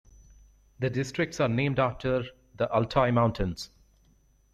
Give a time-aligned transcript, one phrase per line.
[0.79, 2.23] The districts are named after
[2.55, 3.69] the Altai Mountains.